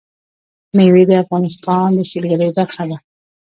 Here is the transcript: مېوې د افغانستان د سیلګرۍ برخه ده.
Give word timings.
مېوې 0.75 1.03
د 1.07 1.11
افغانستان 1.23 1.87
د 1.95 1.99
سیلګرۍ 2.11 2.49
برخه 2.57 2.83
ده. 2.89 2.97